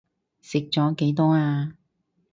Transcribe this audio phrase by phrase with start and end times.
[0.53, 1.73] 飲咗幾多呀？